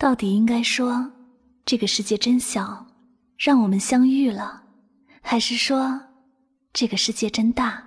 [0.00, 1.12] 到底应该说，
[1.66, 2.86] 这个世界真小，
[3.36, 4.62] 让我们相遇了，
[5.20, 6.00] 还是说，
[6.72, 7.86] 这个世界真大，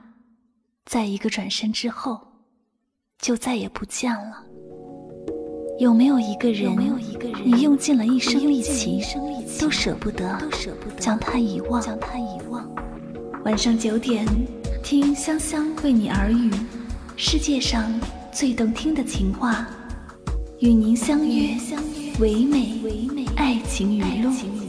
[0.86, 2.22] 在一个转身之后，
[3.18, 4.44] 就再也不见了？
[5.80, 6.72] 有没有一个人，
[7.44, 9.02] 你用尽了一生力气，
[9.60, 10.40] 都舍不得
[11.00, 11.82] 将他遗忘？
[13.44, 14.24] 晚上九点，
[14.84, 16.52] 听香香为你耳语，
[17.18, 17.92] 世界上
[18.32, 19.68] 最动听的情话，
[20.60, 21.58] 与您相约。
[22.20, 24.63] 唯美爱情语录。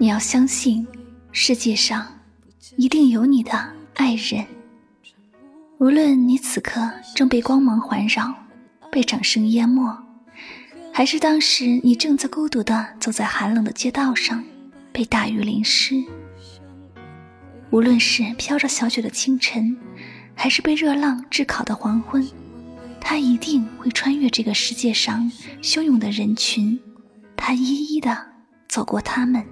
[0.00, 0.86] 你要相信，
[1.32, 2.06] 世界上
[2.76, 3.52] 一定有你的
[3.94, 4.46] 爱人。
[5.78, 8.32] 无论你此刻正被光芒环绕，
[8.92, 9.82] 被掌声淹没，
[10.92, 14.44] 还是当时你正在孤独的走在寒冷的街道上，
[14.92, 16.04] 被大雨淋湿；
[17.70, 19.76] 无论是飘着小雪的清晨，
[20.32, 22.24] 还是被热浪炙烤的黄昏，
[23.00, 25.28] 他一定会穿越这个世界上
[25.60, 26.78] 汹涌的人群，
[27.36, 28.16] 他一一的
[28.68, 29.44] 走过他们。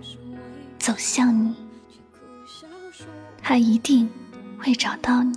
[0.87, 1.53] 走向你，
[3.43, 4.09] 他一定
[4.57, 5.37] 会找到你。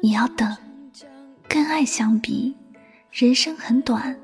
[0.00, 0.56] 你要等。
[1.48, 2.54] 跟爱相比，
[3.10, 4.16] 人生很短，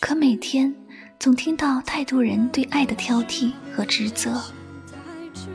[0.00, 0.74] 可每天
[1.18, 4.42] 总听到太多人对爱的挑剔和指责。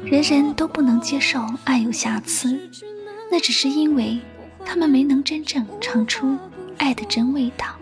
[0.05, 2.69] 人人都不能接受爱有瑕疵，
[3.31, 4.19] 那只是因为
[4.63, 6.37] 他们没能真正尝出
[6.77, 7.75] 爱的真味道。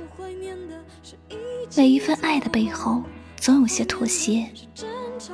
[1.75, 3.03] 每一份爱的背后，
[3.35, 4.47] 总有些妥协。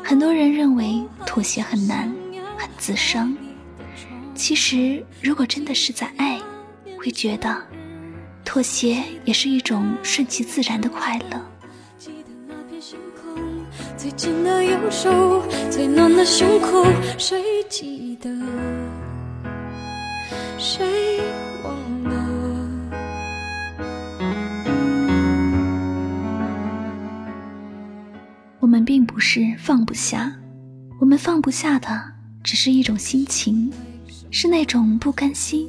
[0.03, 2.13] 很多人认为妥协很难，
[2.57, 3.35] 很自伤。
[4.33, 6.39] 其实，如果真的是在爱，
[6.97, 7.55] 会觉得
[8.43, 11.41] 妥协也是一种顺其自然的快乐。
[13.97, 15.41] 最近的右手，
[15.71, 16.85] 最暖的胸口，
[17.17, 18.29] 谁记得？
[20.57, 21.04] 谁
[28.85, 30.31] 并不是放不下，
[30.99, 32.13] 我们放不下的
[32.43, 33.71] 只是一种心情，
[34.29, 35.67] 是那种不甘心。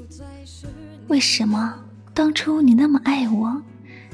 [1.08, 1.74] 为什么
[2.12, 3.60] 当初你那么爱我，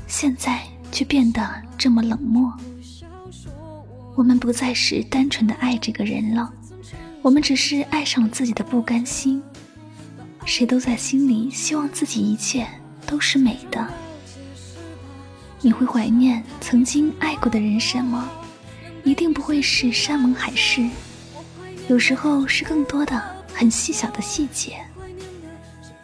[0.07, 0.63] 现在
[0.93, 2.53] 却变得这么冷漠？
[4.15, 6.53] 我们不再是单纯的爱这个人了，
[7.23, 9.43] 我们只是爱上了自己的不甘心。
[10.45, 12.67] 谁都在心里希望自己一切
[13.07, 13.89] 都是美的。
[15.61, 18.29] 你会怀念曾经爱过的人什么？
[19.05, 20.89] 一定不会是山盟海誓，
[21.89, 23.21] 有时候是更多的
[23.53, 24.77] 很细小的细节。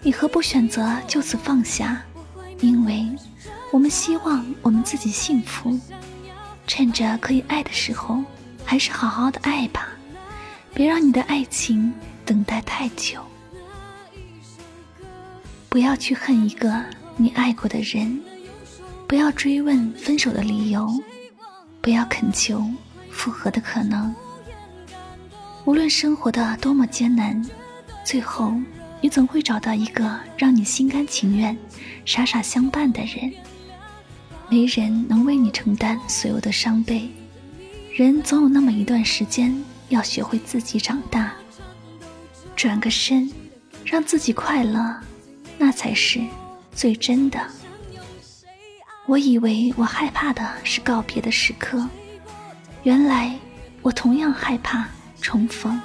[0.02, 2.02] 你何不选择就此放下？
[2.60, 3.08] 因为
[3.72, 5.78] 我们希望我们自己幸福，
[6.66, 8.22] 趁着可以爱的时候，
[8.64, 9.88] 还是好好的爱吧，
[10.74, 11.92] 别让你的爱情
[12.24, 13.20] 等待太久。
[15.68, 16.84] 不要去恨一个
[17.16, 18.20] 你爱过的人，
[19.06, 20.88] 不要追问分手的理由，
[21.80, 22.64] 不要恳求。
[23.18, 24.14] 复合的可能，
[25.64, 27.44] 无论生活的多么艰难，
[28.06, 28.54] 最后
[29.00, 31.58] 你总会找到一个让你心甘情愿、
[32.04, 33.32] 傻傻相伴的人。
[34.48, 37.10] 没人能为你承担所有的伤悲，
[37.92, 39.52] 人总有那么一段时间
[39.88, 41.32] 要学会自己长大。
[42.54, 43.28] 转个身，
[43.84, 44.94] 让自己快乐，
[45.58, 46.20] 那才是
[46.72, 47.44] 最真的。
[49.06, 51.84] 我以为我害怕的是告别的时刻。
[52.84, 53.34] 原来，
[53.82, 54.86] 我同样害怕
[55.20, 55.80] 重逢。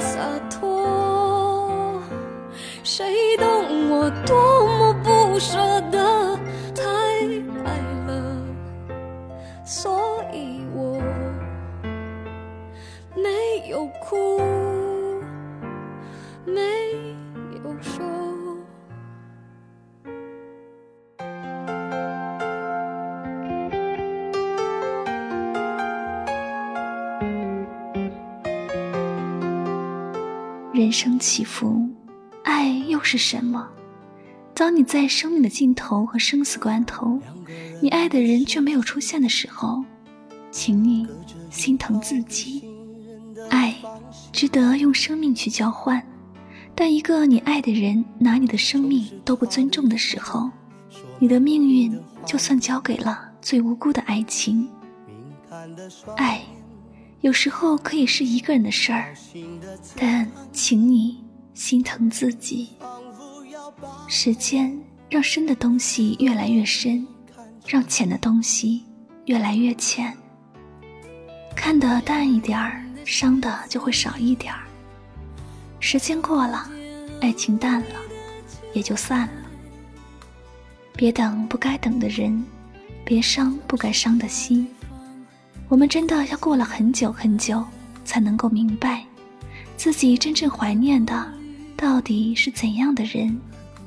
[0.00, 0.18] 洒
[0.50, 2.02] 脱，
[2.82, 5.58] 谁懂我多么不舍
[5.92, 5.99] 得？
[31.20, 31.86] 起伏，
[32.42, 33.68] 爱又是什么？
[34.54, 37.20] 当你在生命的尽头和生死关头，
[37.82, 39.84] 你爱的人却没有出现的时候，
[40.50, 41.06] 请你
[41.50, 42.64] 心疼自己。
[43.50, 43.76] 爱
[44.32, 46.02] 值得用生命去交换，
[46.74, 50.50] 但一个你爱的人拿你的生命都不尊重的时候，
[51.18, 54.68] 你的命运就算交给了最无辜的爱情。
[56.16, 56.42] 爱。
[57.20, 59.14] 有时候可以是一个人的事儿，
[59.94, 61.22] 但请你
[61.52, 62.70] 心疼自己。
[64.08, 64.76] 时间
[65.08, 67.06] 让深的东西越来越深，
[67.66, 68.84] 让浅的东西
[69.26, 70.16] 越来越浅。
[71.54, 74.62] 看得淡一点儿，伤的就会少一点儿。
[75.78, 76.70] 时间过了，
[77.20, 78.00] 爱情淡了，
[78.72, 79.32] 也就散了。
[80.96, 82.42] 别等不该等的人，
[83.04, 84.66] 别伤不该伤的心。
[85.70, 87.64] 我们真的要过了很久很久，
[88.04, 89.04] 才能够明白，
[89.76, 91.32] 自己真正怀念的
[91.76, 93.40] 到底是怎样的人，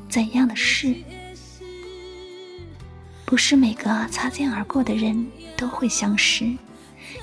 [0.07, 0.95] 怎样的事。
[3.25, 5.27] 不是每个擦肩而过的人
[5.57, 6.49] 都会相识，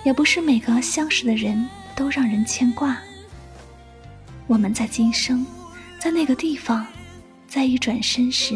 [0.05, 1.67] 也不是每个相识的人
[1.97, 2.99] 都让人牵挂。
[4.47, 5.47] 我们在今生，
[5.99, 6.87] 在那个地方，
[7.49, 8.55] 在一转身时，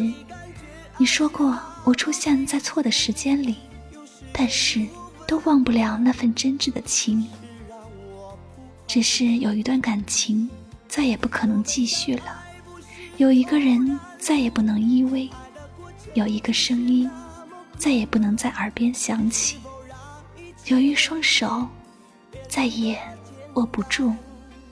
[0.99, 3.57] 你说过我出现在错的时间里，
[4.35, 4.87] 但是。
[5.27, 7.27] 都忘不了那份真挚的情，
[8.87, 10.49] 只是有一段感情
[10.89, 12.43] 再也不可能继续了，
[13.17, 15.29] 有一个人再也不能依偎，
[16.15, 17.11] 有一个声音
[17.77, 19.59] 再也不能在耳边响起，
[20.67, 21.67] 有一双手
[22.49, 22.99] 再也
[23.55, 24.13] 握不住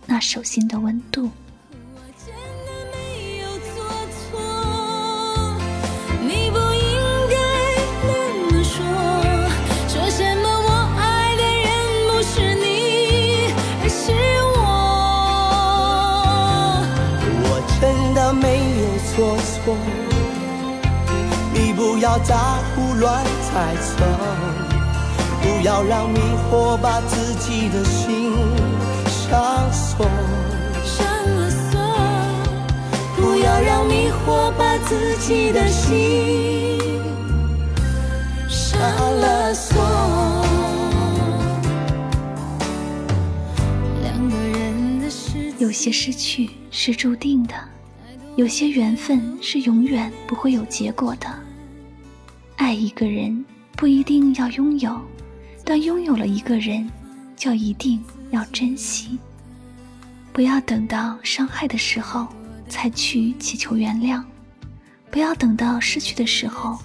[0.06, 1.30] 那手心的温度。
[21.64, 22.34] 你不要再
[22.74, 24.04] 胡乱猜测，
[25.40, 26.18] 不要让迷
[26.50, 28.32] 惑把自己的心
[29.06, 30.04] 上锁。
[30.84, 31.80] 上了锁，
[33.14, 36.80] 不要让迷惑把自己的心
[38.48, 38.80] 上
[39.20, 39.80] 了锁。
[45.58, 47.54] 有些失去是注定的。
[48.34, 51.28] 有些缘分是永远不会有结果的。
[52.56, 53.44] 爱一个人
[53.76, 55.00] 不一定要拥有，
[55.64, 56.88] 但拥有了一个人，
[57.36, 59.18] 就一定要珍惜。
[60.32, 62.26] 不要等到伤害的时候
[62.68, 64.22] 才去祈求原谅，
[65.10, 66.78] 不要等到失去的时候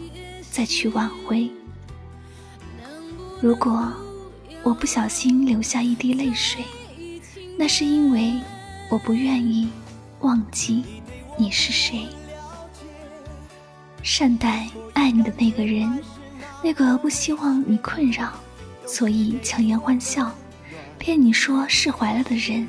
[0.52, 1.50] 再去挽回。
[3.40, 3.94] 如果
[4.64, 6.64] 我不小心流下一滴泪水，
[7.58, 8.34] 那是因为
[8.90, 9.70] 我不愿意
[10.22, 10.84] 忘记。
[11.38, 12.08] 你是谁？
[14.10, 16.02] 善待爱你的那个人，
[16.64, 18.30] 那个不希望你困扰，
[18.86, 20.32] 所以强颜欢笑，
[20.98, 22.66] 骗你说释怀了的人，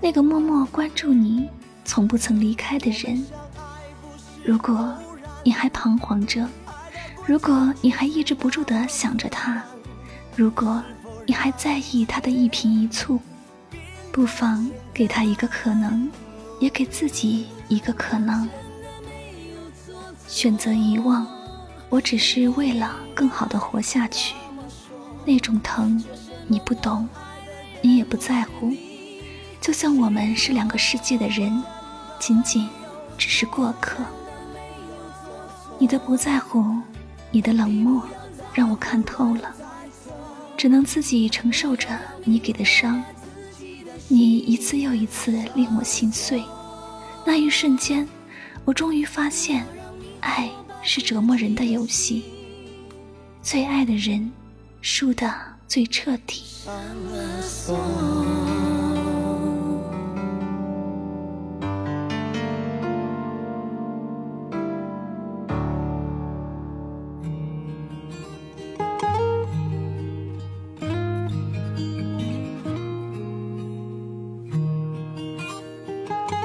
[0.00, 1.48] 那个默默关注你，
[1.84, 3.24] 从不曾离开的人。
[4.44, 4.92] 如果
[5.44, 6.44] 你还彷徨着，
[7.24, 9.62] 如果你还抑制不住的想着他，
[10.34, 10.82] 如果
[11.24, 13.20] 你还在意他的一颦一蹙，
[14.10, 16.10] 不妨给他一个可能。
[16.58, 18.48] 也给自己一个可能，
[20.28, 21.26] 选择遗忘，
[21.88, 24.34] 我只是为了更好的活下去。
[25.24, 26.02] 那种疼，
[26.46, 27.08] 你不懂，
[27.80, 28.70] 你也不在乎。
[29.58, 31.62] 就像我们是两个世界的人，
[32.20, 32.68] 仅仅
[33.16, 34.04] 只是过客。
[35.78, 36.62] 你的不在乎，
[37.30, 38.02] 你的冷漠，
[38.52, 39.54] 让我看透了，
[40.58, 41.88] 只能自己承受着
[42.24, 43.02] 你给的伤。
[44.08, 46.44] 你一次又一次令我心碎，
[47.24, 48.06] 那一瞬间，
[48.64, 49.66] 我终于发现，
[50.20, 50.50] 爱
[50.82, 52.24] 是折磨人的游戏。
[53.42, 54.30] 最爱的人
[54.82, 55.32] 输的
[55.66, 56.44] 最彻底。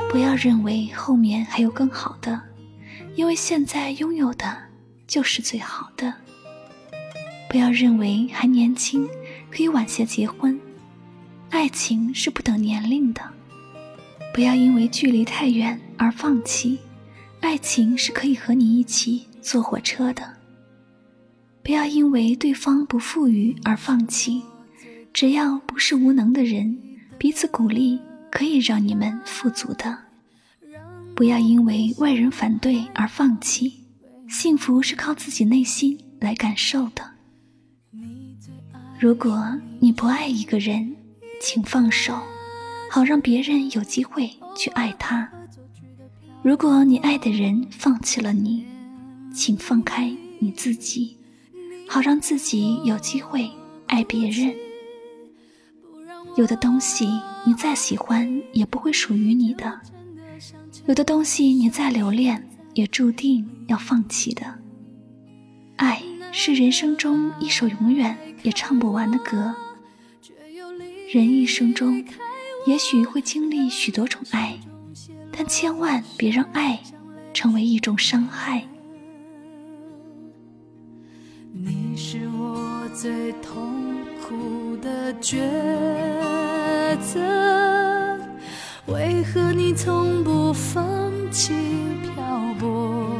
[0.09, 2.52] 不要认为后面还有更好的。
[3.15, 4.57] 因为现在拥有的
[5.07, 6.13] 就是最好的。
[7.49, 9.07] 不要认为还年轻
[9.51, 10.59] 可以晚些结婚，
[11.51, 13.21] 爱情是不等年龄的。
[14.33, 16.79] 不要因为距离太远而放弃，
[17.39, 20.23] 爱情是可以和你一起坐火车的。
[21.61, 24.41] 不要因为对方不富裕而放弃，
[25.13, 26.75] 只要不是无能的人，
[27.19, 28.01] 彼此鼓励
[28.31, 29.95] 可以让你们富足的。
[31.23, 33.85] 不要因为外人反对而放弃，
[34.27, 37.11] 幸福是靠自己内心来感受的。
[38.99, 40.93] 如果你不爱一个人，
[41.39, 42.19] 请放手，
[42.91, 45.31] 好让别人有机会去爱他。
[46.41, 48.65] 如果你爱的人放弃了你，
[49.33, 51.15] 请放开你自己。
[51.87, 53.49] 好让自己有机会
[53.87, 54.53] 爱别人。
[56.35, 57.07] 有的东西
[57.45, 59.79] 你再喜欢也不会属于你的，
[60.85, 64.59] 有的东西你再留恋也注定要放弃的。
[65.77, 69.55] 爱是人生中一首永远也唱不完的歌。
[71.11, 72.03] 人一生中
[72.65, 74.57] 也许会经历许多种爱，
[75.31, 76.79] 但千万别让爱
[77.33, 78.63] 成为一种伤害。
[81.51, 83.71] 你是我最痛
[84.21, 85.37] 苦的抉
[86.99, 87.21] 择，
[88.87, 91.53] 为何你从不放弃
[92.03, 92.13] 漂
[92.59, 93.17] 泊？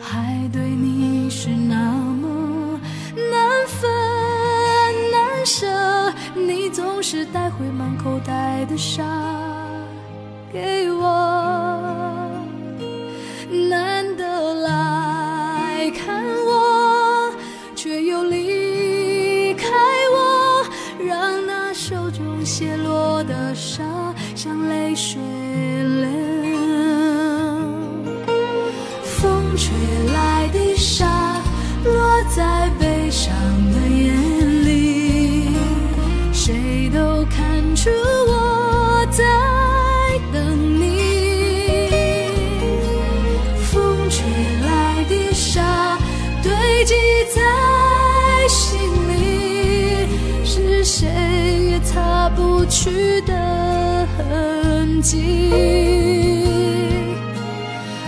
[0.00, 2.80] 还对你是那么
[3.14, 3.90] 难分
[5.10, 5.66] 难舍，
[6.34, 9.04] 你总是带回满口袋的沙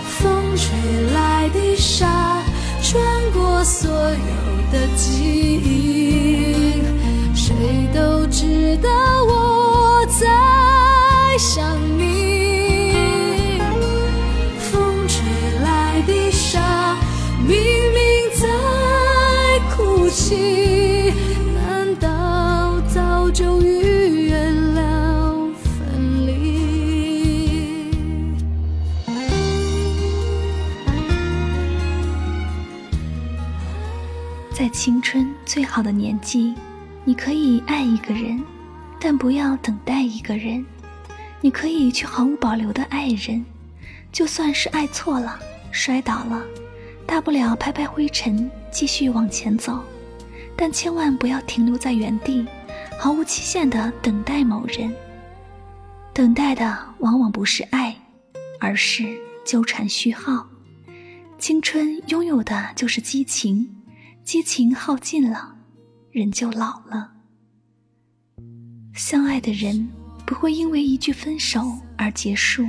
[0.07, 0.69] 风吹
[1.13, 2.41] 来的沙，
[2.81, 2.95] 穿
[3.33, 4.34] 过所有
[35.55, 36.53] 最好的年纪，
[37.05, 38.43] 你可以爱一个人，
[38.99, 40.65] 但不要等待一个人。
[41.39, 43.45] 你可以去毫无保留的爱人，
[44.11, 45.39] 就算是爱错了、
[45.71, 46.43] 摔倒了，
[47.07, 49.81] 大不了拍拍灰尘，继续往前走。
[50.57, 52.45] 但千万不要停留在原地，
[52.99, 54.93] 毫无期限的等待某人。
[56.11, 57.95] 等待的往往不是爱，
[58.59, 60.45] 而是纠缠虚耗。
[61.39, 63.74] 青春拥有的就是激情。
[64.25, 65.55] 激情耗尽了，
[66.09, 67.11] 人就老了。
[68.95, 69.87] 相爱的人
[70.25, 72.67] 不会因为一句分手而结束，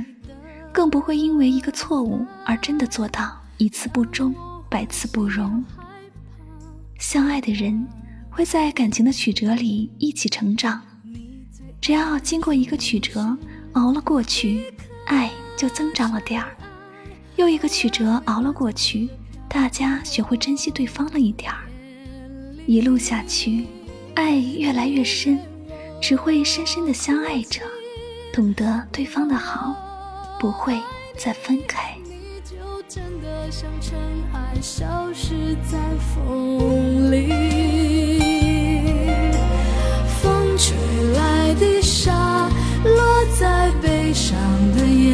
[0.71, 4.35] 更不会因为一个错误而真的做到一次不忠，
[4.69, 5.65] 百次不容。
[6.99, 7.87] 相爱的人
[8.29, 10.79] 会在感情的曲折里一起成长，
[11.81, 13.35] 只要经过一个曲折，
[13.71, 14.71] 熬了过去，
[15.07, 16.49] 爱就增长了点儿；
[17.35, 19.09] 又一个曲折熬了过去。
[19.49, 21.57] 大家学会珍惜对方了一点儿，
[22.65, 23.65] 一路下去，
[24.13, 25.39] 爱越来越深，
[26.01, 27.61] 只会深深的相爱着，
[28.33, 29.75] 懂得对方的好，
[30.39, 30.77] 不会
[31.17, 31.95] 再分开。
[40.21, 40.75] 风吹
[41.13, 42.49] 来的沙，
[42.83, 44.37] 落在悲伤
[44.75, 45.06] 的眼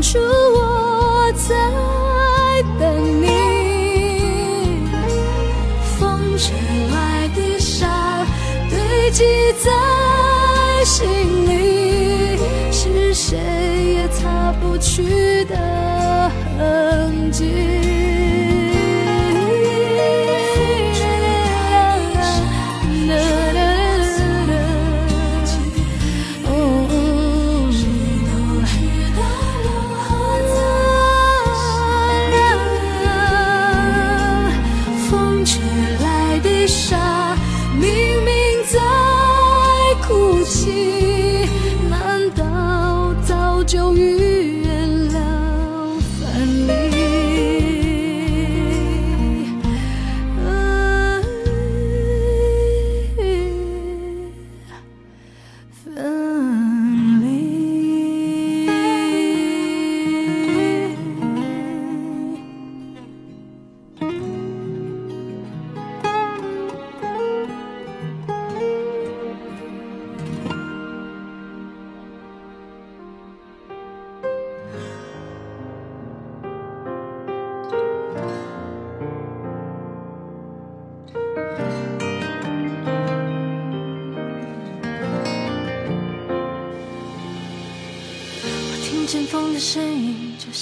[0.00, 3.28] 当初我在等你。
[5.98, 6.56] 风吹
[6.90, 8.24] 来的沙，
[8.70, 9.70] 堆积在
[10.86, 11.06] 心
[11.46, 12.38] 里，
[12.72, 13.36] 是谁
[13.96, 17.69] 也擦不去的痕迹。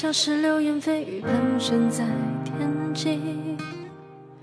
[0.01, 2.07] 像是流言蜚语盘旋在
[2.45, 3.19] 天际。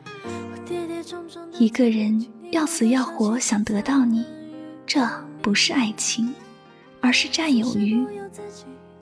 [0.03, 4.25] 我跌跌撞撞一个人要死要活想得到你，
[4.85, 4.99] 这
[5.41, 6.33] 不是爱情，
[6.99, 8.05] 而是占有欲。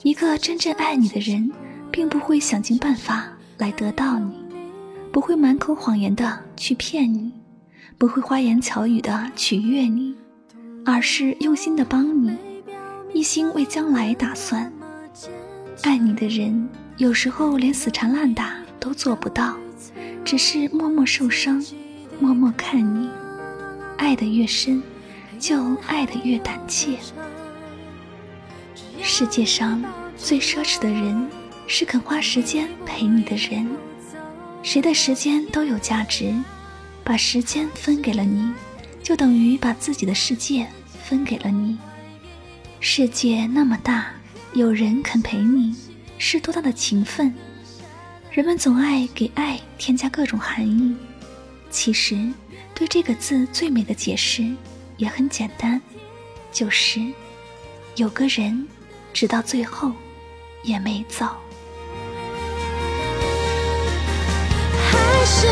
[0.03, 1.51] 一个真正爱你的人，
[1.89, 4.35] 并不会想尽办法来得到你，
[5.11, 7.31] 不会满口谎言的去骗你，
[7.97, 10.15] 不会花言巧语的取悦你，
[10.85, 12.37] 而是用心的帮你，
[13.11, 14.71] 一心为将来打算。
[15.81, 19.57] 爱你的人，有时候连死缠烂打都做不到，
[20.23, 21.63] 只是默默受伤，
[22.19, 23.09] 默默看你。
[23.97, 24.81] 爱的越深，
[25.39, 26.97] 就爱的越胆怯。
[29.01, 29.83] 世界上
[30.15, 31.27] 最奢侈的人，
[31.67, 33.67] 是肯花时间陪你的人。
[34.61, 36.33] 谁的时间都有价值，
[37.03, 38.53] 把时间分给了你，
[39.01, 40.67] 就等于把自己的世界
[41.03, 41.77] 分给了你。
[42.79, 44.07] 世界那么大，
[44.55, 45.75] 有人肯陪你，
[46.19, 47.33] 是多大的情分？
[48.29, 50.95] 人们总爱给爱添加各种含义，
[51.71, 52.15] 其实
[52.75, 54.47] 对这个字最美的解释
[54.97, 55.81] 也很简单，
[56.51, 57.01] 就是
[57.95, 58.67] 有个人
[59.11, 59.91] 直到最后
[60.61, 61.25] 也没走。
[64.91, 65.47] 还是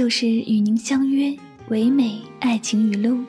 [0.00, 1.36] 就是与您相约
[1.68, 3.22] 唯美爱情语录，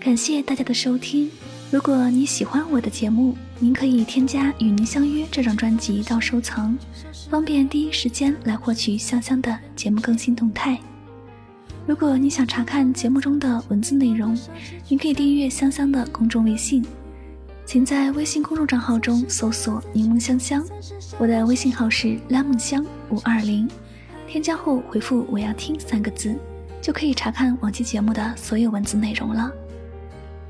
[0.00, 1.30] 感谢大家的收听。
[1.70, 6.76] 如果你喜欢我的节目，您可以添加《与您相约》这张专辑到收藏，
[7.30, 10.76] 方便第一时间来获取香香的节目更新动态。
[11.86, 14.36] 如果你想查看节目中的文字内容，
[14.88, 16.84] 您可以订阅香香的公众微信，
[17.64, 20.66] 请在微信公众账号中搜索“柠檬香香”，
[21.16, 23.70] 我的微信号是 lemon 香五二零。
[24.28, 26.36] 添加后回复“我要听”三个字，
[26.82, 29.50] 就可以查看往期节目的所有文字内容了。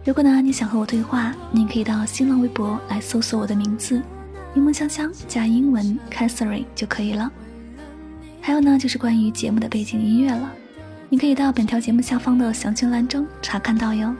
[0.04, 4.02] 如果呢你想和我对话，您可以到新浪微博来搜索我的名字
[4.52, 7.30] “柠檬香香”加英文 Catherine 就可以了。
[8.40, 10.50] 还有呢，就是关于节目的背景音乐了，
[11.08, 14.14] 你可以到本条节目下方的详情栏中查看到哟。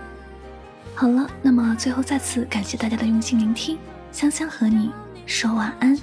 [0.95, 3.77] 好了，那么最后再次感谢大家的用心聆听，
[4.13, 4.91] 香香和你
[5.27, 5.99] 说晚安。